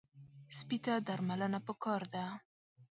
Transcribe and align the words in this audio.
سپي 0.57 0.77
ته 0.85 0.93
درملنه 1.07 1.59
پکار 1.67 2.01
ده. 2.13 2.25